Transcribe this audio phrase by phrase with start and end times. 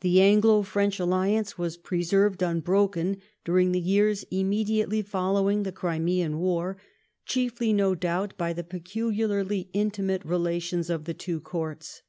[0.00, 6.74] The Anglo French alliance was preserved unbroken during the years immediately following the Crimean war^
[7.26, 12.02] chiefly no doubt by the peculiarly intimate relations of the two courts.